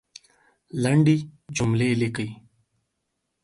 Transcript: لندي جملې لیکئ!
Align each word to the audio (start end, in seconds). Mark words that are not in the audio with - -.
لندي 0.83 1.17
جملې 1.55 1.89
لیکئ! 2.01 2.29